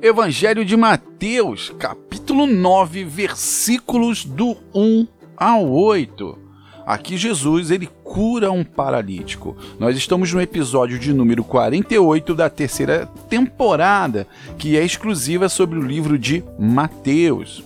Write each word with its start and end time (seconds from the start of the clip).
Evangelho 0.00 0.64
de 0.64 0.76
Mateus, 0.76 1.72
capítulo 1.78 2.46
9, 2.46 3.04
versículos 3.04 4.24
do 4.24 4.56
1 4.74 5.06
ao 5.36 5.68
8. 5.68 6.38
Aqui 6.86 7.16
Jesus 7.16 7.70
ele 7.70 7.88
cura 8.02 8.52
um 8.52 8.62
paralítico. 8.62 9.56
Nós 9.78 9.96
estamos 9.96 10.32
no 10.32 10.40
episódio 10.40 10.98
de 10.98 11.12
número 11.12 11.42
48 11.42 12.34
da 12.34 12.50
terceira 12.50 13.06
temporada, 13.28 14.26
que 14.58 14.76
é 14.76 14.84
exclusiva 14.84 15.48
sobre 15.48 15.78
o 15.78 15.82
livro 15.82 16.18
de 16.18 16.44
Mateus. 16.58 17.64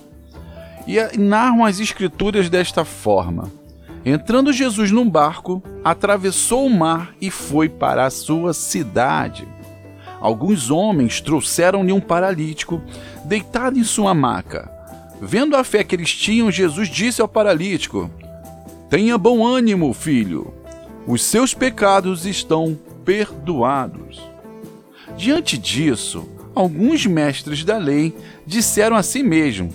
E 0.87 0.97
narram 1.17 1.65
as 1.65 1.79
escrituras 1.79 2.49
desta 2.49 2.85
forma: 2.85 3.51
Entrando 4.09 4.51
Jesus 4.51 4.89
num 4.89 5.07
barco, 5.07 5.61
atravessou 5.83 6.65
o 6.65 6.69
mar 6.69 7.13
e 7.21 7.29
foi 7.29 7.69
para 7.69 8.07
a 8.07 8.09
sua 8.09 8.55
cidade. 8.55 9.47
Alguns 10.19 10.71
homens 10.71 11.21
trouxeram-lhe 11.21 11.93
um 11.93 12.01
paralítico, 12.01 12.81
deitado 13.23 13.77
em 13.77 13.83
sua 13.83 14.15
maca. 14.15 14.67
Vendo 15.21 15.55
a 15.55 15.63
fé 15.63 15.83
que 15.83 15.95
eles 15.95 16.11
tinham, 16.11 16.49
Jesus 16.49 16.89
disse 16.89 17.21
ao 17.21 17.27
paralítico: 17.27 18.09
Tenha 18.89 19.15
bom 19.15 19.45
ânimo, 19.45 19.93
filho. 19.93 20.55
Os 21.05 21.23
seus 21.23 21.53
pecados 21.53 22.25
estão 22.25 22.75
perdoados. 23.05 24.19
Diante 25.15 25.55
disso, 25.55 26.27
alguns 26.55 27.05
mestres 27.05 27.63
da 27.63 27.77
lei 27.77 28.17
disseram 28.43 28.95
a 28.95 29.03
si 29.03 29.21
mesmo: 29.21 29.69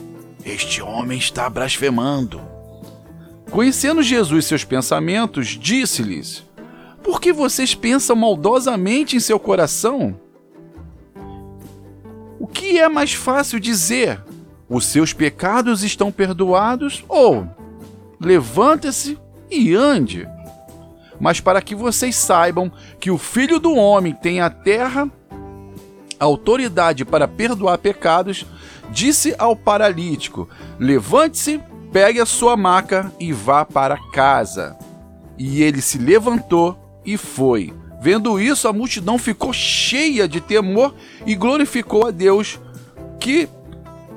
Este 0.44 0.82
homem 0.82 1.18
está 1.18 1.48
blasfemando. 1.48 2.53
Conhecendo 3.54 4.02
Jesus 4.02 4.46
seus 4.46 4.64
pensamentos, 4.64 5.46
disse-lhes: 5.46 6.44
Por 7.04 7.20
que 7.20 7.32
vocês 7.32 7.72
pensam 7.72 8.16
maldosamente 8.16 9.14
em 9.14 9.20
seu 9.20 9.38
coração? 9.38 10.18
O 12.36 12.48
que 12.48 12.80
é 12.80 12.88
mais 12.88 13.12
fácil 13.12 13.60
dizer? 13.60 14.20
Os 14.68 14.86
seus 14.86 15.12
pecados 15.12 15.84
estão 15.84 16.10
perdoados 16.10 17.04
ou 17.08 17.46
levante-se 18.20 19.16
e 19.48 19.72
ande. 19.72 20.26
Mas 21.20 21.38
para 21.38 21.62
que 21.62 21.76
vocês 21.76 22.16
saibam 22.16 22.72
que 22.98 23.08
o 23.08 23.16
Filho 23.16 23.60
do 23.60 23.72
Homem 23.76 24.14
tem 24.14 24.40
a 24.40 24.50
terra 24.50 25.08
autoridade 26.18 27.04
para 27.04 27.28
perdoar 27.28 27.78
pecados, 27.78 28.44
disse 28.90 29.32
ao 29.38 29.54
paralítico: 29.54 30.48
Levante-se, 30.76 31.60
pegue 31.94 32.18
a 32.18 32.26
sua 32.26 32.56
maca 32.56 33.12
e 33.20 33.32
vá 33.32 33.64
para 33.64 33.96
casa. 34.10 34.76
E 35.38 35.62
ele 35.62 35.80
se 35.80 35.96
levantou 35.96 36.76
e 37.06 37.16
foi. 37.16 37.72
Vendo 38.00 38.40
isso, 38.40 38.66
a 38.66 38.72
multidão 38.72 39.16
ficou 39.16 39.52
cheia 39.52 40.26
de 40.26 40.40
temor 40.40 40.92
e 41.24 41.36
glorificou 41.36 42.04
a 42.04 42.10
Deus 42.10 42.58
que 43.20 43.48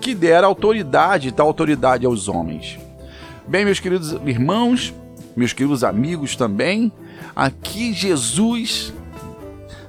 que 0.02 0.14
dera 0.16 0.46
autoridade, 0.48 1.32
tal 1.32 1.48
autoridade 1.48 2.06
aos 2.06 2.28
homens. 2.28 2.80
Bem, 3.48 3.66
meus 3.66 3.80
queridos 3.80 4.12
irmãos, 4.26 4.94
meus 5.36 5.54
queridos 5.54 5.84
amigos 5.84 6.36
também, 6.36 6.92
aqui 7.36 7.94
Jesus, 7.94 8.94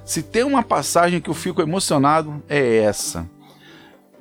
se 0.03 0.21
tem 0.23 0.43
uma 0.43 0.63
passagem 0.63 1.21
que 1.21 1.29
eu 1.29 1.33
fico 1.35 1.61
emocionado, 1.61 2.41
é 2.47 2.77
essa. 2.77 3.27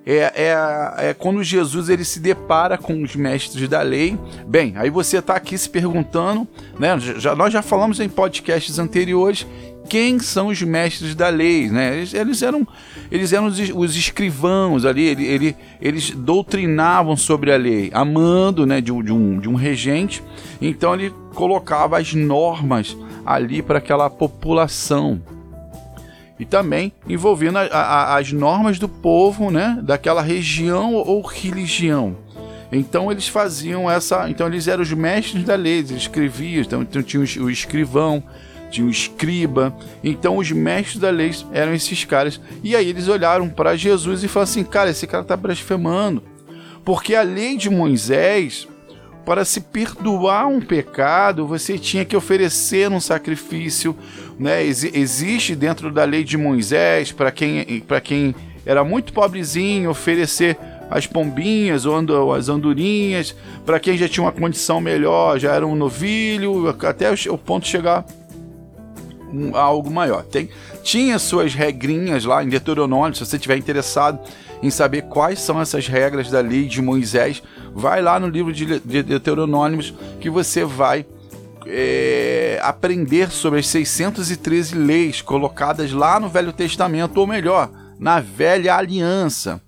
É, 0.06 0.32
é, 0.34 1.08
é, 1.08 1.14
quando 1.14 1.42
Jesus 1.42 1.91
ele 1.91 2.04
se 2.04 2.18
depara 2.18 2.78
com 2.78 3.02
os 3.02 3.14
mestres 3.14 3.68
da 3.68 3.82
lei. 3.82 4.18
Bem, 4.46 4.72
aí 4.77 4.88
você 4.88 5.18
está 5.18 5.34
aqui 5.34 5.56
se 5.58 5.68
perguntando, 5.68 6.48
né? 6.78 6.98
Já, 6.98 7.34
nós 7.34 7.52
já 7.52 7.60
falamos 7.60 8.00
em 8.00 8.08
podcasts 8.08 8.78
anteriores 8.78 9.46
quem 9.88 10.18
são 10.18 10.48
os 10.48 10.60
mestres 10.62 11.14
da 11.14 11.28
lei, 11.28 11.70
né? 11.70 11.96
Eles, 11.96 12.14
eles 12.14 12.42
eram, 12.42 12.66
eles 13.10 13.32
eram 13.32 13.46
os, 13.46 13.58
os 13.74 13.96
escrivãos 13.96 14.84
ali, 14.84 15.06
ele, 15.06 15.27
ele, 15.27 15.56
eles 15.80 16.10
doutrinavam 16.10 17.16
sobre 17.16 17.52
a 17.52 17.56
lei, 17.56 17.90
amando, 17.92 18.67
né, 18.67 18.80
de, 18.80 18.92
de, 19.02 19.12
um, 19.12 19.39
de 19.39 19.48
um 19.48 19.55
regente. 19.55 20.23
Então 20.61 20.94
ele 20.94 21.12
colocava 21.34 21.98
as 21.98 22.12
normas 22.12 22.96
ali 23.24 23.62
para 23.62 23.78
aquela 23.78 24.11
população 24.11 25.20
e 26.38 26.44
também 26.44 26.92
envolvendo 27.08 27.58
a, 27.58 27.62
a, 27.62 28.16
as 28.16 28.32
normas 28.32 28.78
do 28.78 28.88
povo, 28.88 29.50
né, 29.50 29.78
daquela 29.82 30.22
região 30.22 30.94
ou 30.94 31.20
religião. 31.20 32.16
Então 32.70 33.10
eles 33.10 33.28
faziam 33.28 33.90
essa, 33.90 34.28
então 34.28 34.46
eles 34.46 34.68
eram 34.68 34.82
os 34.82 34.92
mestres 34.92 35.44
da 35.44 35.54
lei, 35.54 35.78
eles 35.78 35.90
escreviam, 35.90 36.62
então, 36.62 36.82
então 36.82 37.02
tinha 37.02 37.22
o, 37.22 37.50
escrivão, 37.50 38.22
tinha 38.70 38.86
o 38.86 38.90
escriba. 38.90 39.74
Então 40.04 40.36
os 40.36 40.50
mestres 40.50 40.98
da 40.98 41.10
lei 41.10 41.34
eram 41.52 41.72
esses 41.72 42.04
caras. 42.04 42.40
E 42.62 42.76
aí 42.76 42.88
eles 42.88 43.08
olharam 43.08 43.48
para 43.48 43.74
Jesus 43.74 44.22
e 44.22 44.28
falaram 44.28 44.50
assim: 44.50 44.64
"Cara, 44.64 44.90
esse 44.90 45.06
cara 45.06 45.22
está 45.22 45.36
blasfemando". 45.36 46.22
Porque 46.84 47.14
a 47.14 47.22
lei 47.22 47.56
de 47.56 47.70
Moisés, 47.70 48.68
para 49.28 49.44
se 49.44 49.61
perdoar 49.61 50.46
um 50.46 50.58
pecado, 50.58 51.46
você 51.46 51.78
tinha 51.78 52.02
que 52.02 52.16
oferecer 52.16 52.90
um 52.90 52.98
sacrifício, 52.98 53.94
né? 54.39 54.64
Ex 54.64 54.84
existe 54.84 55.55
dentro 55.55 55.92
da 55.92 56.02
lei 56.05 56.24
de 56.24 56.39
Moisés 56.39 57.12
para 57.12 57.30
quem 57.30 57.84
quem 58.02 58.34
era 58.64 58.83
muito 58.83 59.12
pobrezinho 59.12 59.90
oferecer 59.90 60.56
as 60.90 61.06
pombinhas 61.06 61.84
ou 61.84 62.33
as 62.33 62.48
andorinhas, 62.48 63.36
para 63.67 63.78
quem 63.78 63.98
já 63.98 64.08
tinha 64.08 64.24
uma 64.24 64.33
condição 64.33 64.80
melhor, 64.80 65.38
já 65.38 65.52
era 65.52 65.67
um 65.67 65.77
novilho, 65.77 66.67
até 66.70 67.12
o 67.28 67.36
ponto 67.36 67.64
de 67.64 67.68
chegar 67.68 68.06
um, 69.30 69.55
algo 69.55 69.90
maior. 69.90 70.22
Tem, 70.22 70.48
tinha 70.88 71.18
suas 71.18 71.52
regrinhas 71.52 72.24
lá 72.24 72.42
em 72.42 72.48
Deuteronômio, 72.48 73.14
se 73.14 73.20
você 73.20 73.38
tiver 73.38 73.58
interessado 73.58 74.18
em 74.62 74.70
saber 74.70 75.02
quais 75.02 75.38
são 75.38 75.60
essas 75.60 75.86
regras 75.86 76.30
da 76.30 76.40
lei 76.40 76.64
de 76.64 76.80
Moisés, 76.80 77.42
vai 77.74 78.00
lá 78.00 78.18
no 78.18 78.26
livro 78.26 78.54
de, 78.54 78.80
de 78.80 79.02
Deuteronômios 79.02 79.92
que 80.18 80.30
você 80.30 80.64
vai 80.64 81.04
é, 81.66 82.58
aprender 82.62 83.30
sobre 83.30 83.60
as 83.60 83.68
613 83.68 84.74
leis 84.76 85.20
colocadas 85.20 85.92
lá 85.92 86.18
no 86.18 86.30
Velho 86.30 86.54
Testamento, 86.54 87.18
ou 87.18 87.26
melhor, 87.26 87.70
na 87.98 88.18
Velha 88.18 88.74
Aliança 88.74 89.60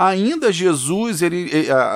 ainda 0.00 0.50
Jesus, 0.50 1.20
ele, 1.20 1.50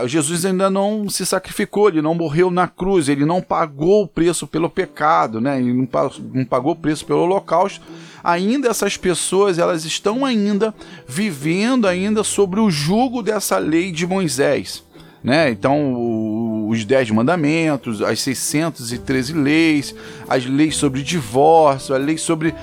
Jesus 0.07 0.45
ainda 0.45 0.69
não 0.69 1.09
se 1.09 1.25
sacrificou, 1.25 1.89
ele 1.89 2.03
não 2.03 2.15
morreu 2.15 2.51
na 2.51 2.69
cruz, 2.69 3.09
ele 3.09 3.25
não 3.25 3.41
pagou 3.41 4.03
o 4.03 4.07
preço 4.07 4.47
pelo 4.47 4.69
pecado, 4.69 5.41
né? 5.41 5.59
Ele 5.59 5.73
não 5.73 6.45
pagou 6.45 6.73
o 6.73 6.77
preço 6.77 7.07
pelo 7.07 7.21
holocausto. 7.21 7.83
Ainda 8.23 8.69
essas 8.69 8.99
pessoas, 8.99 9.59
elas 9.59 9.87
estão 9.87 10.23
ainda 10.23 10.75
vivendo 11.09 11.87
ainda 11.87 12.23
sobre 12.23 12.61
o 12.61 12.71
jugo 12.71 13.23
dessa 13.23 13.57
lei 13.57 13.91
de 13.91 14.07
Moisés. 14.07 14.85
Né? 15.23 15.51
Então, 15.51 16.69
os 16.69 16.85
Dez 16.85 17.11
Mandamentos, 17.11 18.03
as 18.03 18.21
613 18.21 19.33
leis, 19.33 19.95
as 20.29 20.45
leis 20.45 20.77
sobre 20.77 21.03
divórcio, 21.03 21.95
a 21.95 21.99
lei 21.99 22.19
sobre 22.19 22.55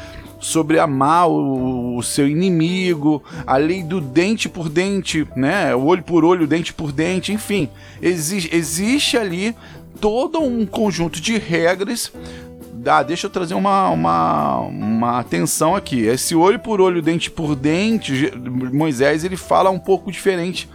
sobre 0.41 0.79
amar 0.79 1.29
o, 1.29 1.95
o, 1.95 2.03
seu 2.03 2.27
inimigo, 2.27 3.23
a 3.45 3.55
lei 3.57 3.83
do 3.83 4.01
dente 4.01 4.49
por 4.49 4.67
dente, 4.67 5.25
né? 5.35 5.73
Olho 5.75 6.03
por 6.03 6.25
olho, 6.25 6.47
dente 6.47 6.73
por 6.73 6.91
dente, 6.91 7.31
enfim. 7.31 7.69
Exi 8.01 8.49
existe 8.51 9.17
ali 9.17 9.55
todo 10.01 10.41
um 10.41 10.65
conjunto 10.65 11.21
de 11.21 11.37
regras. 11.37 12.11
Ah, 12.83 13.03
deixa 13.03 13.27
eu 13.27 13.29
trazer 13.29 13.53
uma, 13.53 13.89
uma, 13.91 14.57
uma 14.61 15.19
atenção 15.19 15.75
aqui. 15.75 16.01
Esse 16.01 16.33
olho 16.33 16.57
por 16.57 16.81
olho, 16.81 16.99
dente 16.99 17.29
por 17.29 17.55
dente, 17.55 18.33
Moisés 18.73 19.23
ele 19.23 19.37
fala 19.37 19.69
um 19.69 19.77
pouco 19.77 20.11
diferente 20.11 20.67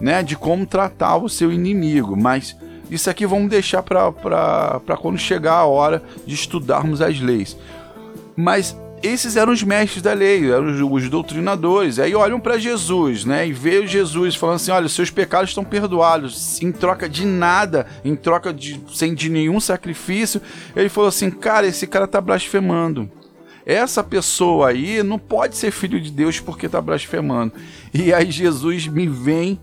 né, 0.00 0.22
de 0.22 0.36
como 0.36 0.64
tratar 0.64 1.16
o 1.16 1.28
seu 1.28 1.52
inimigo, 1.52 2.16
mas 2.16 2.56
isso 2.88 3.10
aqui 3.10 3.26
vamos 3.26 3.50
deixar 3.50 3.82
para 3.82 4.96
quando 5.00 5.18
chegar 5.18 5.54
a 5.54 5.66
hora 5.66 6.02
de 6.24 6.34
estudarmos 6.34 7.02
as 7.02 7.18
leis. 7.20 7.56
Mas 8.36 8.76
esses 9.02 9.36
eram 9.36 9.52
os 9.52 9.62
mestres 9.62 10.02
da 10.02 10.12
lei, 10.12 10.50
eram 10.50 10.66
os, 10.66 11.04
os 11.04 11.10
doutrinadores. 11.10 11.98
Aí 11.98 12.14
olham 12.14 12.40
para 12.40 12.58
Jesus, 12.58 13.24
né? 13.24 13.46
E 13.46 13.52
veio 13.52 13.86
Jesus 13.86 14.34
falando 14.34 14.56
assim: 14.56 14.70
olha, 14.70 14.88
seus 14.88 15.10
pecados 15.10 15.50
estão 15.50 15.64
perdoados, 15.64 16.60
em 16.62 16.72
troca 16.72 17.08
de 17.08 17.24
nada, 17.24 17.86
em 18.04 18.14
troca 18.14 18.52
de 18.52 18.80
sem 18.92 19.14
de 19.14 19.28
nenhum 19.28 19.60
sacrifício. 19.60 20.40
Ele 20.74 20.88
falou 20.88 21.08
assim: 21.08 21.30
cara, 21.30 21.66
esse 21.66 21.86
cara 21.86 22.06
tá 22.06 22.20
blasfemando. 22.20 23.10
Essa 23.64 24.02
pessoa 24.02 24.70
aí 24.70 25.02
não 25.02 25.18
pode 25.18 25.56
ser 25.56 25.70
filho 25.70 26.00
de 26.00 26.10
Deus 26.10 26.40
porque 26.40 26.68
tá 26.68 26.80
blasfemando. 26.80 27.52
E 27.92 28.14
aí 28.14 28.30
Jesus 28.30 28.86
me 28.86 29.06
vem 29.06 29.60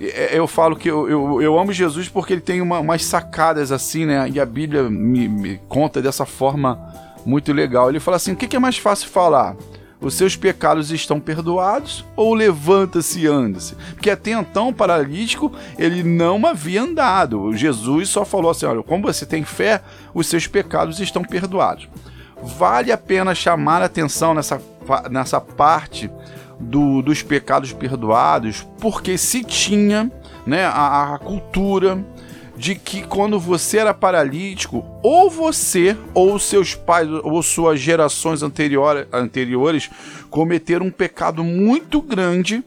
é, 0.00 0.38
eu 0.38 0.46
falo 0.46 0.76
que 0.76 0.90
eu, 0.90 1.08
eu, 1.08 1.42
eu, 1.42 1.58
amo 1.58 1.72
Jesus 1.72 2.08
porque 2.08 2.34
ele 2.34 2.40
tem 2.40 2.60
uma, 2.60 2.80
umas 2.80 3.02
sacadas 3.02 3.72
assim, 3.72 4.04
né? 4.04 4.28
E 4.28 4.38
a 4.38 4.44
Bíblia 4.44 4.90
me, 4.90 5.26
me 5.26 5.60
conta 5.68 6.02
dessa 6.02 6.26
forma 6.26 7.05
muito 7.26 7.52
legal. 7.52 7.90
Ele 7.90 8.00
fala 8.00 8.16
assim: 8.16 8.32
o 8.32 8.36
que, 8.36 8.56
é 8.56 8.58
mais 8.58 8.78
fácil 8.78 9.10
falar? 9.10 9.56
Os 10.00 10.14
seus 10.14 10.36
pecados 10.36 10.90
estão 10.90 11.18
perdoados 11.18 12.04
ou 12.14 12.34
levanta-se 12.34 13.20
e 13.20 13.26
anda-se? 13.26 13.74
Porque 13.94 14.10
até 14.10 14.32
então 14.32 14.68
o 14.68 14.74
paralítico 14.74 15.50
ele 15.78 16.02
não 16.04 16.46
havia 16.46 16.82
andado. 16.82 17.54
Jesus 17.56 18.08
só 18.08 18.24
falou 18.24 18.50
assim: 18.50 18.66
olha, 18.66 18.82
como 18.82 19.02
você 19.02 19.26
tem 19.26 19.44
fé, 19.44 19.82
os 20.14 20.28
seus 20.28 20.46
pecados 20.46 21.00
estão 21.00 21.22
perdoados. 21.22 21.88
vale 22.40 22.92
a 22.92 22.98
pena 22.98 23.34
chamar 23.34 23.82
a 23.82 23.86
atenção 23.86 24.32
nessa, 24.32 24.62
nessa 25.10 25.40
parte 25.40 26.10
do, 26.60 27.02
dos 27.02 27.22
pecados 27.22 27.72
perdoados, 27.72 28.66
porque 28.80 29.18
se 29.18 29.42
tinha 29.42 30.10
né, 30.46 30.64
a, 30.64 31.14
a 31.14 31.18
cultura 31.18 32.04
de 32.56 32.74
que 32.74 33.02
quando 33.02 33.38
você 33.38 33.78
era 33.78 33.92
paralítico, 33.92 34.84
ou 35.02 35.30
você, 35.30 35.96
ou 36.14 36.38
seus 36.38 36.74
pais, 36.74 37.08
ou 37.22 37.42
suas 37.42 37.78
gerações 37.78 38.42
anterior, 38.42 39.06
anteriores 39.12 39.90
cometeram 40.30 40.86
um 40.86 40.90
pecado 40.90 41.44
muito 41.44 42.00
grande 42.00 42.64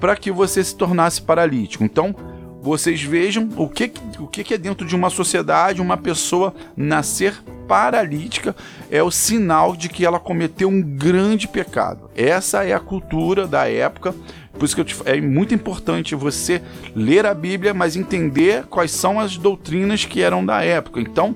para 0.00 0.16
que 0.16 0.30
você 0.30 0.62
se 0.62 0.74
tornasse 0.74 1.20
paralítico. 1.22 1.84
Então, 1.84 2.14
vocês 2.62 3.02
vejam 3.02 3.48
o 3.56 3.68
que, 3.68 3.92
o 4.20 4.28
que 4.28 4.54
é 4.54 4.56
dentro 4.56 4.86
de 4.86 4.94
uma 4.94 5.10
sociedade 5.10 5.82
uma 5.82 5.96
pessoa 5.96 6.54
nascer 6.76 7.34
paralítica 7.66 8.54
é 8.88 9.02
o 9.02 9.10
sinal 9.10 9.74
de 9.74 9.88
que 9.88 10.06
ela 10.06 10.20
cometeu 10.20 10.68
um 10.68 10.80
grande 10.80 11.48
pecado. 11.48 12.08
Essa 12.14 12.64
é 12.64 12.72
a 12.72 12.78
cultura 12.78 13.48
da 13.48 13.68
época. 13.68 14.14
Por 14.52 14.64
isso 14.64 14.76
que 14.76 14.84
te, 14.84 14.96
é 15.06 15.20
muito 15.20 15.54
importante 15.54 16.14
você 16.14 16.62
ler 16.94 17.26
a 17.26 17.34
Bíblia, 17.34 17.74
mas 17.74 17.96
entender 17.96 18.64
quais 18.66 18.92
são 18.92 19.18
as 19.18 19.36
doutrinas 19.36 20.04
que 20.04 20.22
eram 20.22 20.44
da 20.44 20.62
época. 20.62 21.00
Então, 21.00 21.34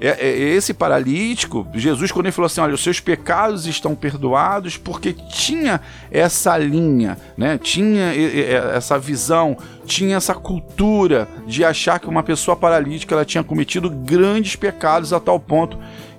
é, 0.00 0.08
é, 0.08 0.38
esse 0.54 0.72
paralítico, 0.72 1.66
Jesus, 1.74 2.12
quando 2.12 2.26
ele 2.26 2.32
falou 2.32 2.46
assim: 2.46 2.60
olha, 2.60 2.74
os 2.74 2.82
seus 2.82 3.00
pecados 3.00 3.66
estão 3.66 3.94
perdoados, 3.94 4.76
porque 4.76 5.12
tinha 5.12 5.80
essa 6.10 6.56
linha, 6.56 7.18
né? 7.36 7.58
tinha 7.58 8.12
essa 8.74 8.98
visão, 8.98 9.56
tinha 9.84 10.16
essa 10.16 10.34
cultura 10.34 11.28
de 11.46 11.64
achar 11.64 11.98
que 11.98 12.08
uma 12.08 12.22
pessoa 12.22 12.56
paralítica 12.56 13.14
ela 13.14 13.24
tinha 13.24 13.42
cometido 13.42 13.90
grandes 13.90 14.56
pecados 14.56 15.12
a 15.12 15.20
tal 15.20 15.40
ponto 15.40 15.78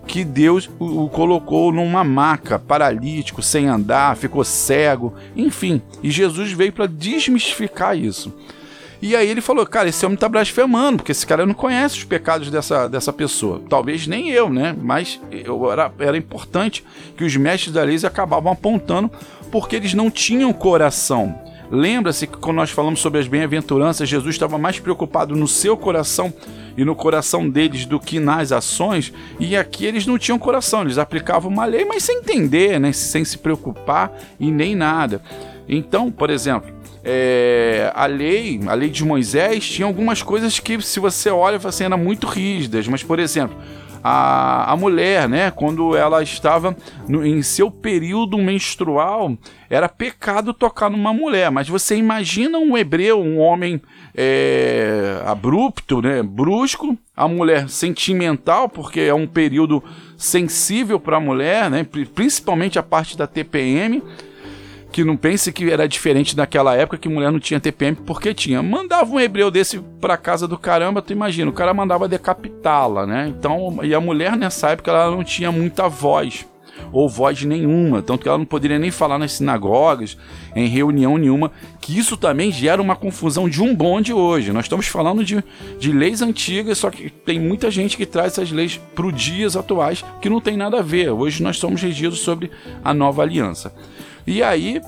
que 0.10 0.24
Deus 0.24 0.68
o, 0.80 1.08
colocou 1.08 1.72
numa 1.72 2.04
maca, 2.04 2.58
paralítico, 2.58 3.44
sem 3.44 3.68
andar, 3.68 4.18
ficou 4.18 4.44
cego, 4.44 5.14
enfim. 5.36 5.82
E 6.02 6.10
Jesus 6.10 6.52
veio 6.52 6.74
para 6.74 6.88
desmistificar 6.88 7.96
isso. 7.96 8.34
E 9.02 9.16
aí 9.16 9.30
ele 9.30 9.40
falou, 9.40 9.66
cara, 9.66 9.88
esse 9.88 10.06
homem 10.06 10.18
tá 10.18 10.28
blasfemando, 10.28 10.98
porque 10.98 11.14
esse 11.14 11.26
cara 11.26 11.46
não 11.46 11.54
conhece 11.54 12.00
os 12.00 12.04
pecados 12.04 12.52
dessa, 12.52 12.88
dessa 12.88 13.14
pessoa. 13.14 13.62
Talvez 13.70 14.06
nem 14.06 14.30
eu, 14.30 14.50
né? 14.50 14.76
Mas 14.78 15.22
eu, 15.32 15.72
era, 15.72 15.92
era 16.00 16.18
importante 16.18 16.84
que 17.16 17.24
os 17.24 17.36
mestres 17.38 17.74
da 17.74 17.84
lei 17.84 17.98
acabavam 18.04 18.52
apontando, 18.52 19.10
porque 19.50 19.76
eles 19.76 19.94
não 19.94 20.12
tinham 20.12 20.52
coração. 20.52 21.40
Lembra-se 21.72 22.26
que 22.26 22.38
quando 22.38 22.58
nós 22.58 22.72
falamos 22.72 23.00
sobre 23.00 23.20
as 23.20 23.28
bem-aventuranças, 23.28 24.10
Jesus 24.10 24.36
estava 24.36 24.58
mais 24.58 24.80
preocupado 24.80 25.36
no 25.36 25.48
seu 25.48 25.78
coração 25.78 26.34
e 26.76 26.84
no 26.84 26.96
coração 26.96 27.48
deles 27.48 27.86
do 27.86 28.00
que 28.00 28.20
nas 28.20 28.52
ações, 28.52 29.14
e 29.40 29.56
aqui 29.56 29.86
eles 29.86 30.08
não 30.08 30.18
tinham 30.18 30.40
coração, 30.40 30.82
eles 30.82 30.98
aplicavam 30.98 31.52
uma 31.52 31.66
lei, 31.66 31.86
mas 31.86 32.04
sem 32.04 32.18
entender, 32.18 32.80
né? 32.80 32.92
sem 32.92 33.24
se 33.24 33.38
preocupar 33.38 34.12
e 34.40 34.50
nem 34.50 34.76
nada. 34.76 35.22
Então, 35.68 36.10
por 36.10 36.32
exemplo, 36.32 36.74
é, 37.04 37.92
a 37.96 38.06
lei, 38.06 38.60
a 38.68 38.74
lei 38.74 38.90
de 38.90 39.04
Moisés, 39.04 39.68
tinha 39.68 39.86
algumas 39.86 40.22
coisas 40.22 40.60
que, 40.60 40.82
se 40.82 41.00
você 41.00 41.30
olha, 41.30 41.60
assim, 41.64 41.86
eram 41.86 41.98
muito 41.98 42.28
rígidas. 42.28 42.88
Mas, 42.88 43.04
por 43.04 43.20
exemplo, 43.20 43.58
a, 44.04 44.72
a 44.72 44.78
mulher, 44.78 45.28
né, 45.28 45.52
quando 45.52 45.96
ela 45.96 46.22
estava 46.24 46.76
no, 47.08 47.26
em 47.26 47.42
seu 47.42 47.70
período 47.70 48.38
menstrual, 48.38 49.38
era 49.70 49.90
pecado 49.90 50.54
tocar 50.54 50.90
numa 50.90 51.14
mulher. 51.14 51.52
Mas 51.52 51.68
você 51.68 51.96
imagina 51.96 52.58
um 52.58 52.78
hebreu, 52.78 53.22
um 53.22 53.40
homem 53.40 53.82
é, 54.16 55.22
abrupto, 55.26 56.02
né, 56.02 56.24
brusco, 56.24 56.98
a 57.16 57.28
mulher 57.28 57.70
sentimental, 57.70 58.70
porque 58.70 59.02
é 59.02 59.14
um 59.14 59.28
período 59.28 59.84
sensível 60.18 61.00
para 61.00 61.18
a 61.18 61.22
mulher, 61.22 61.70
né, 61.70 61.86
principalmente 62.14 62.80
a 62.80 62.84
parte 62.84 63.18
da 63.18 63.28
TPM 63.28 64.02
que 64.92 65.04
não 65.04 65.16
pense 65.16 65.52
que 65.52 65.70
era 65.70 65.88
diferente 65.88 66.36
daquela 66.36 66.76
época 66.76 66.98
que 66.98 67.10
mulher 67.10 67.32
não 67.32 67.40
tinha 67.40 67.60
TPM, 67.60 67.96
porque 67.96 68.34
tinha. 68.34 68.62
Mandava 68.64 69.12
um 69.12 69.20
hebreu 69.20 69.52
desse 69.52 69.80
pra 70.02 70.18
casa 70.18 70.48
do 70.48 70.58
caramba, 70.58 71.02
tu 71.02 71.14
imagina, 71.14 71.50
o 71.50 71.54
cara 71.54 71.74
mandava 71.74 72.08
decapitá-la, 72.08 73.06
né? 73.06 73.28
Então, 73.28 73.80
e 73.84 73.94
a 73.94 74.02
mulher 74.02 74.36
nessa 74.36 74.70
época 74.70 74.92
ela 74.92 75.12
não 75.12 75.24
tinha 75.24 75.52
muita 75.52 75.88
voz, 75.88 76.48
ou 76.92 77.08
voz 77.08 77.44
nenhuma, 77.44 78.02
tanto 78.02 78.24
que 78.24 78.30
ela 78.30 78.38
não 78.38 78.46
poderia 78.46 78.80
nem 78.80 78.90
falar 78.90 79.20
nas 79.20 79.34
sinagogas, 79.34 80.18
em 80.56 80.68
reunião 80.68 81.18
nenhuma, 81.18 81.52
que 81.80 81.98
isso 81.98 82.18
também 82.18 82.52
gera 82.52 82.82
uma 82.82 82.96
confusão 82.96 83.48
de 83.48 83.62
um 83.62 83.76
bonde 83.76 84.14
hoje. 84.14 84.52
Nós 84.52 84.66
estamos 84.66 84.88
falando 84.88 85.24
de, 85.24 85.44
de 85.78 85.92
leis 85.92 86.22
antigas, 86.22 86.78
só 86.78 86.90
que 86.90 87.10
tem 87.10 87.40
muita 87.40 87.70
gente 87.70 87.96
que 87.96 88.06
traz 88.06 88.34
essas 88.34 88.52
leis 88.52 88.80
para 88.96 89.06
os 89.06 89.14
dias 89.14 89.56
atuais 89.56 90.04
que 90.22 90.30
não 90.30 90.42
tem 90.42 90.58
nada 90.58 90.80
a 90.80 90.84
ver. 90.84 91.12
Hoje 91.12 91.44
nós 91.44 91.58
somos 91.58 91.82
regidos 91.82 92.20
sobre 92.20 92.50
a 92.84 92.94
nova 92.94 93.22
aliança. 93.22 93.74
E 94.30 94.44
aí, 94.44 94.80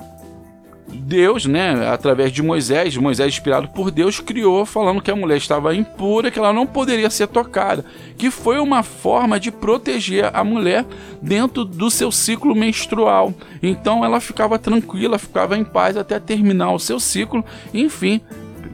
Deus, 0.86 1.46
né, 1.46 1.88
através 1.88 2.30
de 2.30 2.40
Moisés, 2.40 2.96
Moisés 2.96 3.34
inspirado 3.34 3.66
por 3.70 3.90
Deus, 3.90 4.20
criou 4.20 4.64
falando 4.64 5.02
que 5.02 5.10
a 5.10 5.16
mulher 5.16 5.36
estava 5.36 5.74
impura, 5.74 6.30
que 6.30 6.38
ela 6.38 6.52
não 6.52 6.64
poderia 6.64 7.10
ser 7.10 7.26
tocada, 7.26 7.84
que 8.16 8.30
foi 8.30 8.60
uma 8.60 8.84
forma 8.84 9.40
de 9.40 9.50
proteger 9.50 10.30
a 10.32 10.44
mulher 10.44 10.86
dentro 11.20 11.64
do 11.64 11.90
seu 11.90 12.12
ciclo 12.12 12.54
menstrual. 12.54 13.34
Então 13.60 14.04
ela 14.04 14.20
ficava 14.20 14.60
tranquila, 14.60 15.18
ficava 15.18 15.58
em 15.58 15.64
paz 15.64 15.96
até 15.96 16.20
terminar 16.20 16.70
o 16.70 16.78
seu 16.78 17.00
ciclo, 17.00 17.44
enfim, 17.74 18.20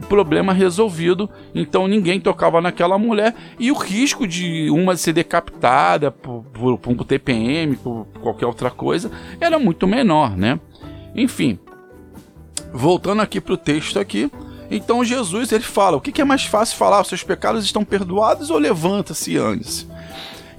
problema 0.09 0.51
resolvido. 0.51 1.29
Então 1.55 1.87
ninguém 1.87 2.19
tocava 2.19 2.59
naquela 2.59 2.97
mulher 2.97 3.33
e 3.57 3.71
o 3.71 3.75
risco 3.75 4.27
de 4.27 4.69
uma 4.71 4.97
ser 4.97 5.13
decapitada 5.13 6.11
por, 6.11 6.43
por, 6.51 6.77
por 6.79 6.91
um 6.91 6.97
TPM, 6.97 7.77
por 7.77 8.07
qualquer 8.21 8.47
outra 8.47 8.71
coisa, 8.71 9.09
era 9.39 9.57
muito 9.57 9.87
menor, 9.87 10.35
né? 10.35 10.59
Enfim, 11.15 11.57
voltando 12.73 13.21
aqui 13.21 13.39
para 13.39 13.53
o 13.53 13.57
texto 13.57 13.99
aqui. 13.99 14.29
Então 14.71 15.05
Jesus 15.05 15.51
ele 15.51 15.63
fala: 15.63 15.97
o 15.97 16.01
que 16.01 16.21
é 16.21 16.25
mais 16.25 16.45
fácil 16.45 16.77
falar? 16.77 17.01
Os 17.01 17.07
seus 17.07 17.23
pecados 17.23 17.63
estão 17.63 17.85
perdoados 17.85 18.49
ou 18.49 18.57
levanta-se 18.57 19.37
antes? 19.37 19.87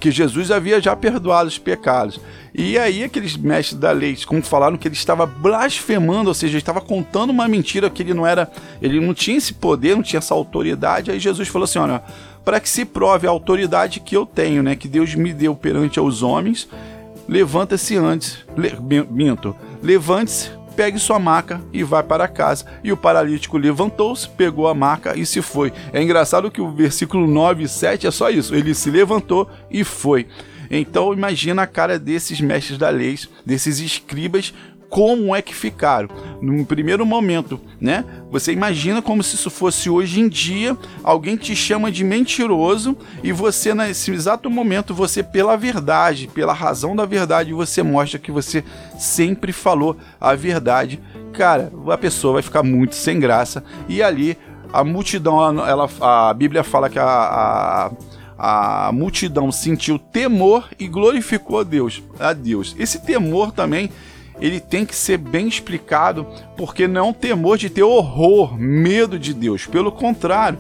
Que 0.01 0.11
Jesus 0.11 0.51
havia 0.51 0.81
já 0.81 0.97
perdoado 0.97 1.49
os 1.49 1.59
pecados. 1.59 2.19
E 2.55 2.79
aí 2.79 3.05
aqueles 3.05 3.37
mestres 3.37 3.79
da 3.79 3.93
lei, 3.93 4.17
como 4.27 4.43
falaram 4.43 4.77
que 4.77 4.89
ele 4.89 4.95
estava 4.95 5.25
blasfemando, 5.27 6.29
ou 6.29 6.35
seja, 6.35 6.55
ele 6.55 6.59
estava 6.59 6.81
contando 6.81 7.31
uma 7.31 7.47
mentira 7.47 7.89
que 7.89 8.03
ele 8.03 8.15
não 8.15 8.27
era, 8.27 8.51
ele 8.83 8.99
não 8.99 9.15
tinha 9.15 9.37
esse 9.37 9.55
poder, 9.55 9.95
não 9.95 10.03
tinha 10.03 10.19
essa 10.19 10.35
autoridade. 10.35 11.11
Aí 11.11 11.21
Jesus 11.21 11.49
falou 11.49 11.65
assim: 11.65 11.79
olha, 11.79 12.03
para 12.45 12.59
que 12.59 12.69
se 12.69 12.85
prove 12.85 13.27
a 13.27 13.31
autoridade 13.31 14.01
que 14.01 14.17
eu 14.17 14.27
tenho, 14.27 14.63
né, 14.63 14.75
que 14.75 14.89
Deus 14.89 15.15
me 15.15 15.33
deu 15.33 15.55
perante 15.55 15.99
aos 15.99 16.23
homens, 16.23 16.67
levanta-se 17.29 17.97
antes, 17.97 18.39
le, 18.57 18.75
minto, 19.09 19.55
levante-se, 19.83 20.51
pegue 20.81 20.99
sua 20.99 21.19
maca 21.19 21.61
e 21.75 21.85
vá 21.85 22.03
para 22.03 22.27
casa. 22.27 22.65
E 22.83 22.91
o 22.91 22.97
paralítico 22.97 23.59
levantou-se, 23.59 24.27
pegou 24.27 24.67
a 24.67 24.73
maca 24.73 25.15
e 25.15 25.27
se 25.27 25.43
foi. 25.43 25.71
É 25.93 26.03
engraçado 26.03 26.51
que 26.51 26.59
o 26.59 26.71
versículo 26.71 27.27
9 27.27 27.65
e 27.65 27.69
7 27.69 28.07
é 28.07 28.11
só 28.11 28.31
isso. 28.31 28.55
Ele 28.55 28.73
se 28.73 28.91
levantou 28.91 29.47
e 29.71 29.85
foi. 29.85 30.27
Então 30.71 31.13
imagina 31.13 31.61
a 31.61 31.67
cara 31.67 31.99
desses 31.99 32.41
mestres 32.41 32.79
da 32.79 32.89
lei, 32.89 33.19
desses 33.45 33.79
escribas, 33.79 34.55
como 34.91 35.35
é 35.35 35.41
que 35.41 35.55
ficaram. 35.55 36.09
No 36.43 36.67
primeiro 36.67 37.07
momento, 37.07 37.61
né? 37.81 38.05
Você 38.31 38.53
imagina 38.53 39.01
como 39.01 39.23
se 39.23 39.37
isso 39.37 39.49
fosse 39.49 39.89
hoje 39.89 40.21
em 40.21 40.29
dia, 40.29 40.77
alguém 41.05 41.37
te 41.37 41.55
chama 41.55 41.93
de 41.93 42.03
mentiroso 42.03 42.97
e 43.23 43.31
você 43.31 43.73
nesse 43.73 44.11
exato 44.11 44.51
momento, 44.51 44.93
você 44.93 45.23
pela 45.23 45.57
verdade, 45.57 46.29
pela 46.35 46.53
razão 46.53 46.97
da 46.97 47.07
verdade, 47.07 47.53
você 47.53 47.83
mostra 47.83 48.19
que 48.19 48.33
você 48.33 48.65
sempre 48.99 49.53
falou 49.53 49.97
a 50.21 50.35
verdade. 50.35 51.01
Cara, 51.33 51.73
a 51.89 51.97
pessoa 51.97 52.35
vai 52.35 52.43
ficar 52.43 52.65
muito 52.65 52.97
sem 52.97 53.21
graça 53.21 53.63
e 53.89 54.03
ali 54.03 54.37
a 54.73 54.83
multidão, 54.83 55.65
ela, 55.67 55.89
a 56.01 56.35
Bíblia 56.35 56.65
fala 56.65 56.91
que 56.91 56.99
a, 56.99 57.05
a 57.07 57.91
a 58.43 58.91
multidão 58.91 59.53
sentiu 59.53 59.99
temor 59.99 60.71
e 60.79 60.89
glorificou 60.89 61.61
a 61.61 61.63
Deus. 61.63 62.03
A 62.19 62.33
Deus. 62.33 62.75
Esse 62.79 62.99
temor 63.05 63.53
também 63.53 63.91
ele 64.41 64.61
tem 64.61 64.87
que 64.87 64.97
ser 64.97 65.19
bem 65.19 65.47
explicado, 65.47 66.27
porque 66.57 66.89
não 66.89 67.01
é 67.01 67.05
um 67.05 67.13
temor 67.13 67.59
de 67.59 67.69
ter 67.69 67.83
horror, 67.83 68.57
medo 68.59 69.19
de 69.19 69.35
Deus. 69.35 69.67
Pelo 69.67 69.93
contrário, 69.93 70.59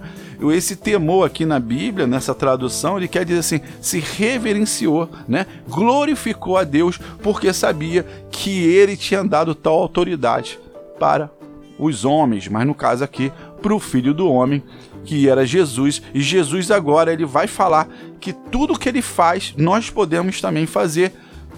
esse 0.50 0.76
temor 0.76 1.26
aqui 1.26 1.44
na 1.44 1.58
Bíblia, 1.58 2.06
nessa 2.06 2.34
tradução, 2.34 2.96
ele 2.96 3.08
quer 3.08 3.24
dizer 3.24 3.40
assim, 3.40 3.60
se 3.80 3.98
reverenciou, 3.98 5.08
né? 5.28 5.46
Glorificou 5.68 6.56
a 6.56 6.64
Deus 6.64 6.98
porque 7.22 7.52
sabia 7.52 8.06
que 8.30 8.64
ele 8.64 8.96
tinha 8.96 9.22
dado 9.22 9.54
tal 9.54 9.74
autoridade 9.74 10.58
para 10.98 11.30
os 11.78 12.04
homens, 12.04 12.46
mas 12.48 12.66
no 12.66 12.74
caso 12.74 13.02
aqui, 13.02 13.32
para 13.60 13.74
o 13.74 13.80
filho 13.80 14.14
do 14.14 14.30
homem, 14.30 14.62
que 15.04 15.28
era 15.28 15.46
Jesus, 15.46 16.02
e 16.14 16.20
Jesus 16.20 16.70
agora 16.70 17.12
ele 17.12 17.24
vai 17.24 17.46
falar 17.46 17.88
que 18.20 18.32
tudo 18.32 18.78
que 18.78 18.88
ele 18.88 19.02
faz, 19.02 19.54
nós 19.56 19.88
podemos 19.88 20.40
também 20.40 20.66
fazer 20.66 21.12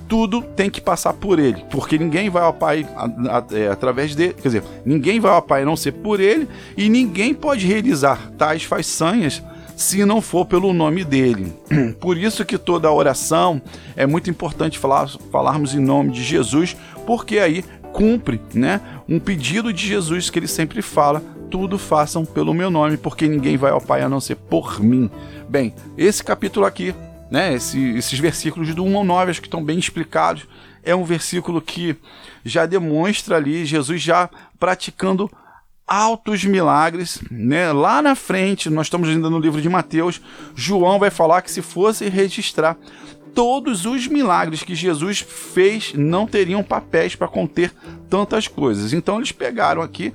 tudo 0.08 0.42
tem 0.42 0.70
que 0.70 0.80
passar 0.80 1.12
por 1.12 1.38
ele, 1.38 1.64
porque 1.70 1.98
ninguém 1.98 2.28
vai 2.30 2.42
ao 2.42 2.52
Pai 2.52 2.86
a, 2.96 3.06
a, 3.06 3.44
é, 3.52 3.68
através 3.68 4.14
dele, 4.14 4.34
quer 4.34 4.48
dizer, 4.48 4.64
ninguém 4.84 5.20
vai 5.20 5.32
ao 5.32 5.42
Pai 5.42 5.62
a 5.62 5.66
não 5.66 5.76
ser 5.76 5.92
por 5.92 6.20
ele, 6.20 6.48
e 6.76 6.88
ninguém 6.88 7.34
pode 7.34 7.66
realizar 7.66 8.30
tais 8.36 8.64
façanhas 8.64 9.42
se 9.76 10.04
não 10.04 10.20
for 10.20 10.46
pelo 10.46 10.72
nome 10.72 11.04
dele. 11.04 11.52
Por 12.00 12.16
isso 12.16 12.44
que 12.44 12.58
toda 12.58 12.90
oração 12.90 13.60
é 13.96 14.06
muito 14.06 14.30
importante 14.30 14.78
falar, 14.78 15.08
falarmos 15.30 15.74
em 15.74 15.80
nome 15.80 16.12
de 16.12 16.22
Jesus, 16.22 16.76
porque 17.06 17.38
aí 17.38 17.64
cumpre, 17.92 18.40
né, 18.54 18.80
um 19.08 19.18
pedido 19.18 19.72
de 19.72 19.86
Jesus 19.86 20.30
que 20.30 20.38
ele 20.38 20.46
sempre 20.46 20.82
fala: 20.82 21.22
tudo 21.50 21.78
façam 21.78 22.24
pelo 22.24 22.54
meu 22.54 22.70
nome, 22.70 22.96
porque 22.96 23.28
ninguém 23.28 23.56
vai 23.56 23.70
ao 23.70 23.80
Pai 23.80 24.02
a 24.02 24.08
não 24.08 24.20
ser 24.20 24.36
por 24.36 24.80
mim. 24.80 25.10
Bem, 25.48 25.74
esse 25.98 26.22
capítulo 26.22 26.64
aqui, 26.64 26.94
né, 27.32 27.54
esse, 27.54 27.82
esses 27.96 28.18
versículos 28.18 28.74
do 28.74 28.84
1 28.84 28.94
ao 28.94 29.04
9, 29.04 29.30
acho 29.30 29.40
que 29.40 29.46
estão 29.46 29.64
bem 29.64 29.78
explicados. 29.78 30.46
É 30.84 30.94
um 30.94 31.02
versículo 31.02 31.62
que 31.62 31.96
já 32.44 32.66
demonstra 32.66 33.36
ali 33.36 33.64
Jesus 33.64 34.02
já 34.02 34.28
praticando 34.60 35.30
altos 35.86 36.44
milagres, 36.44 37.22
né? 37.30 37.72
Lá 37.72 38.02
na 38.02 38.14
frente, 38.14 38.68
nós 38.68 38.88
estamos 38.88 39.08
ainda 39.08 39.30
no 39.30 39.38
livro 39.38 39.62
de 39.62 39.68
Mateus, 39.70 40.20
João 40.54 40.98
vai 40.98 41.08
falar 41.08 41.40
que 41.40 41.50
se 41.50 41.62
fosse 41.62 42.06
registrar 42.10 42.76
todos 43.34 43.86
os 43.86 44.06
milagres 44.06 44.62
que 44.62 44.74
Jesus 44.74 45.20
fez, 45.20 45.94
não 45.94 46.26
teriam 46.26 46.62
papéis 46.62 47.14
para 47.14 47.28
conter 47.28 47.72
tantas 48.10 48.46
coisas. 48.46 48.92
Então 48.92 49.16
eles 49.16 49.32
pegaram 49.32 49.80
aqui 49.80 50.12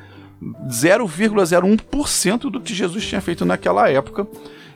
0,01% 0.69 2.51
do 2.51 2.61
que 2.61 2.75
Jesus 2.75 3.07
tinha 3.07 3.21
feito 3.21 3.43
naquela 3.43 3.89
época 3.89 4.27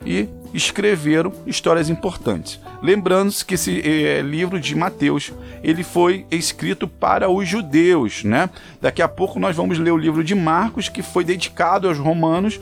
e 0.03 0.27
escreveram 0.53 1.31
histórias 1.46 1.89
importantes. 1.89 2.60
Lembrando-se 2.81 3.46
que 3.46 3.55
esse 3.55 3.81
é, 3.81 4.22
livro 4.22 4.60
de 4.60 4.75
Mateus 4.75 5.31
ele 5.63 5.84
foi 5.84 6.25
escrito 6.31 6.88
para 6.88 7.29
os 7.29 7.48
judeus, 7.48 8.24
né? 8.24 8.50
Daqui 8.81 9.01
a 9.01 9.08
pouco 9.08 9.39
nós 9.39 9.55
vamos 9.55 9.77
ler 9.77 9.91
o 9.91 9.98
livro 9.98 10.24
de 10.24 10.36
Marcos 10.36 10.89
que 10.89 11.01
foi 11.01 11.24
dedicado 11.24 11.88
aos 11.88 11.98
romanos, 11.98 12.60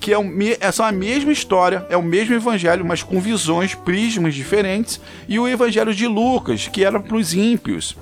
que 0.00 0.12
é, 0.12 0.18
o, 0.18 0.24
é 0.24 0.82
a 0.82 0.92
mesma 0.92 1.32
história, 1.32 1.86
é 1.88 1.96
o 1.96 2.02
mesmo 2.02 2.34
evangelho, 2.34 2.84
mas 2.84 3.02
com 3.02 3.20
visões, 3.20 3.74
prismas 3.74 4.34
diferentes, 4.34 5.00
e 5.28 5.38
o 5.38 5.46
evangelho 5.46 5.94
de 5.94 6.06
Lucas 6.06 6.68
que 6.68 6.84
era 6.84 6.98
para 6.98 7.16
os 7.16 7.32
ímpios. 7.32 7.96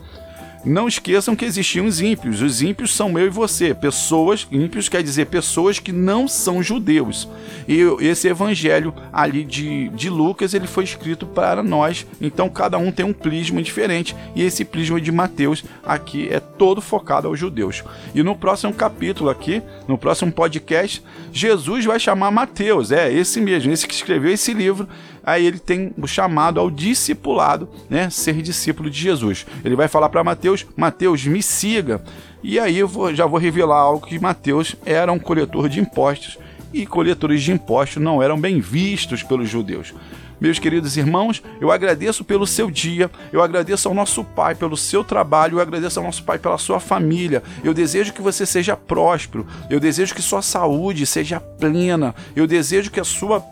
Não 0.64 0.86
esqueçam 0.86 1.34
que 1.34 1.44
existiam 1.44 1.86
os 1.86 2.00
ímpios. 2.00 2.42
Os 2.42 2.60
ímpios 2.60 2.94
são 2.94 3.18
eu 3.18 3.26
e 3.26 3.30
você. 3.30 3.72
Pessoas, 3.74 4.46
ímpios 4.52 4.88
quer 4.88 5.02
dizer 5.02 5.26
pessoas 5.26 5.78
que 5.78 5.92
não 5.92 6.28
são 6.28 6.62
judeus. 6.62 7.28
E 7.66 7.80
esse 8.00 8.28
evangelho 8.28 8.94
ali 9.12 9.44
de, 9.44 9.88
de 9.90 10.10
Lucas, 10.10 10.52
ele 10.52 10.66
foi 10.66 10.84
escrito 10.84 11.26
para 11.26 11.62
nós. 11.62 12.06
Então 12.20 12.48
cada 12.48 12.76
um 12.76 12.92
tem 12.92 13.06
um 13.06 13.12
plisma 13.12 13.62
diferente. 13.62 14.14
E 14.34 14.42
esse 14.42 14.64
plisma 14.64 15.00
de 15.00 15.10
Mateus 15.10 15.64
aqui 15.82 16.28
é 16.30 16.40
todo 16.40 16.82
focado 16.82 17.28
aos 17.28 17.38
judeus. 17.38 17.82
E 18.14 18.22
no 18.22 18.36
próximo 18.36 18.74
capítulo 18.74 19.30
aqui, 19.30 19.62
no 19.88 19.96
próximo 19.96 20.30
podcast, 20.30 21.02
Jesus 21.32 21.84
vai 21.84 21.98
chamar 21.98 22.30
Mateus. 22.30 22.92
É 22.92 23.10
esse 23.10 23.40
mesmo, 23.40 23.72
esse 23.72 23.86
que 23.86 23.94
escreveu 23.94 24.32
esse 24.32 24.52
livro 24.52 24.86
aí 25.30 25.46
ele 25.46 25.58
tem 25.58 25.92
o 25.96 26.06
chamado 26.06 26.58
ao 26.58 26.70
discipulado, 26.70 27.68
né? 27.88 28.10
Ser 28.10 28.40
discípulo 28.42 28.90
de 28.90 28.98
Jesus. 28.98 29.46
Ele 29.64 29.76
vai 29.76 29.88
falar 29.88 30.08
para 30.08 30.24
Mateus: 30.24 30.49
Mateus, 30.76 31.24
me 31.24 31.42
siga. 31.42 32.02
E 32.42 32.58
aí 32.58 32.78
eu 32.78 32.88
vou, 32.88 33.14
já 33.14 33.26
vou 33.26 33.38
revelar 33.38 33.78
algo 33.78 34.06
que 34.06 34.18
Mateus 34.18 34.76
era 34.84 35.12
um 35.12 35.18
coletor 35.18 35.68
de 35.68 35.80
impostos 35.80 36.38
e 36.72 36.86
coletores 36.86 37.42
de 37.42 37.52
impostos 37.52 38.02
não 38.02 38.22
eram 38.22 38.40
bem 38.40 38.60
vistos 38.60 39.22
pelos 39.22 39.48
judeus. 39.48 39.92
Meus 40.40 40.58
queridos 40.58 40.96
irmãos, 40.96 41.42
eu 41.60 41.70
agradeço 41.70 42.24
pelo 42.24 42.46
seu 42.46 42.70
dia, 42.70 43.10
eu 43.30 43.42
agradeço 43.42 43.88
ao 43.88 43.94
nosso 43.94 44.24
Pai 44.24 44.54
pelo 44.54 44.74
seu 44.74 45.04
trabalho, 45.04 45.58
eu 45.58 45.60
agradeço 45.60 45.98
ao 45.98 46.06
nosso 46.06 46.24
Pai 46.24 46.38
pela 46.38 46.56
sua 46.56 46.80
família. 46.80 47.42
Eu 47.62 47.74
desejo 47.74 48.14
que 48.14 48.22
você 48.22 48.46
seja 48.46 48.74
próspero, 48.74 49.46
eu 49.68 49.78
desejo 49.78 50.14
que 50.14 50.22
sua 50.22 50.40
saúde 50.40 51.04
seja 51.04 51.38
plena, 51.38 52.14
eu 52.34 52.46
desejo 52.46 52.90
que 52.90 53.00
a 53.00 53.04
sua 53.04 53.44